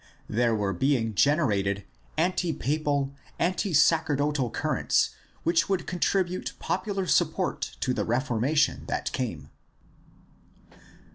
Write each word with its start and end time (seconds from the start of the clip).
There 0.27 0.55
were 0.55 0.73
being 0.73 1.13
generated 1.13 1.83
anti 2.17 2.53
papal, 2.53 3.13
anti 3.37 3.71
sacerdotal 3.71 4.49
currents 4.49 5.11
which 5.43 5.69
would 5.69 5.85
contribute 5.85 6.53
popular 6.57 7.05
support 7.05 7.77
to 7.81 7.93
the 7.93 8.03
Reformation 8.03 8.85
that 8.87 9.11
came. 9.11 9.51